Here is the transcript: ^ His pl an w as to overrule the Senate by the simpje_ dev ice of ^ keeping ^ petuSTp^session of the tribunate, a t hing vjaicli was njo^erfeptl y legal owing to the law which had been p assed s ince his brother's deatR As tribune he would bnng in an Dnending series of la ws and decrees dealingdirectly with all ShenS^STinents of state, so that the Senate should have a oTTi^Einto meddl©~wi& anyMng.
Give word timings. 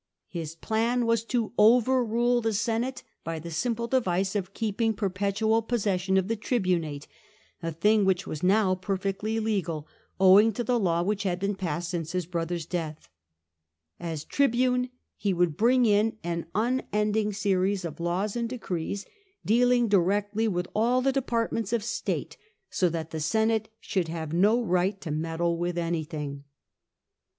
^ 0.01 0.03
His 0.27 0.55
pl 0.55 0.77
an 0.77 0.99
w 1.01 1.13
as 1.13 1.23
to 1.25 1.53
overrule 1.59 2.41
the 2.41 2.53
Senate 2.53 3.03
by 3.23 3.37
the 3.37 3.49
simpje_ 3.49 3.87
dev 3.91 4.07
ice 4.07 4.35
of 4.35 4.49
^ 4.51 4.53
keeping 4.55 4.95
^ 4.95 4.97
petuSTp^session 5.11 6.17
of 6.17 6.27
the 6.27 6.35
tribunate, 6.35 7.05
a 7.61 7.71
t 7.71 7.87
hing 7.87 8.03
vjaicli 8.05 8.25
was 8.25 8.41
njo^erfeptl 8.41 9.35
y 9.35 9.37
legal 9.37 9.87
owing 10.19 10.51
to 10.53 10.63
the 10.63 10.79
law 10.79 11.03
which 11.03 11.21
had 11.21 11.39
been 11.39 11.53
p 11.53 11.67
assed 11.67 11.75
s 11.81 11.93
ince 11.93 12.11
his 12.13 12.25
brother's 12.25 12.65
deatR 12.65 12.95
As 13.99 14.23
tribune 14.25 14.89
he 15.17 15.35
would 15.35 15.55
bnng 15.55 15.85
in 15.85 16.17
an 16.23 16.45
Dnending 16.55 17.31
series 17.35 17.85
of 17.85 17.99
la 17.99 18.21
ws 18.23 18.35
and 18.35 18.49
decrees 18.49 19.05
dealingdirectly 19.47 20.47
with 20.49 20.65
all 20.73 21.03
ShenS^STinents 21.03 21.73
of 21.73 21.83
state, 21.83 22.37
so 22.71 22.89
that 22.89 23.11
the 23.11 23.19
Senate 23.19 23.69
should 23.79 24.07
have 24.07 24.33
a 24.33 24.35
oTTi^Einto 24.35 25.15
meddl©~wi& 25.15 25.73
anyMng. 25.73 26.41